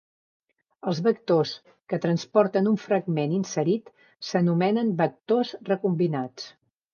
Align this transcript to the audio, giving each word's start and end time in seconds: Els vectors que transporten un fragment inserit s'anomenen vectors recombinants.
Els 0.91 1.01
vectors 1.07 1.51
que 1.93 1.99
transporten 2.05 2.69
un 2.71 2.79
fragment 2.85 3.35
inserit 3.37 3.93
s'anomenen 4.31 4.91
vectors 5.03 5.53
recombinants. 5.71 6.51